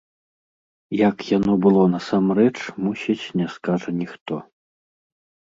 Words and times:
Як 1.09 1.17
яно 1.37 1.53
было 1.67 1.83
насамрэч, 1.95 2.55
мусіць, 2.87 3.21
не 3.43 3.47
скажа 3.57 3.89
ніхто. 4.01 4.35